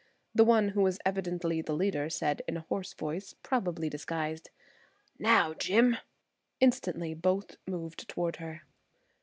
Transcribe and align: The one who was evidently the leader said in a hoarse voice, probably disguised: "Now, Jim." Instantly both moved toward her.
The 0.33 0.43
one 0.43 0.69
who 0.69 0.81
was 0.81 0.97
evidently 1.05 1.61
the 1.61 1.75
leader 1.75 2.09
said 2.09 2.41
in 2.47 2.57
a 2.57 2.61
hoarse 2.69 2.95
voice, 2.95 3.35
probably 3.43 3.87
disguised: 3.87 4.49
"Now, 5.19 5.53
Jim." 5.53 5.97
Instantly 6.59 7.13
both 7.13 7.57
moved 7.67 8.07
toward 8.09 8.37
her. 8.37 8.63